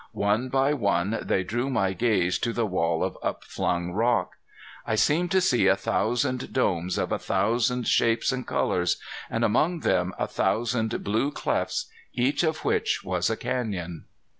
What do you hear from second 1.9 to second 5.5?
gaze to the wall of upflung rock. I seemed to